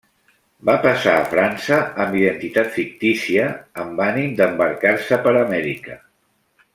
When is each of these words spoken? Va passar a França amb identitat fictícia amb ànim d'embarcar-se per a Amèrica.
Va 0.69 0.73
passar 0.85 1.11
a 1.17 1.25
França 1.33 1.77
amb 2.05 2.17
identitat 2.21 2.71
fictícia 2.79 3.45
amb 3.85 4.03
ànim 4.09 4.33
d'embarcar-se 4.43 5.21
per 5.27 5.35
a 5.39 5.47
Amèrica. 5.47 5.99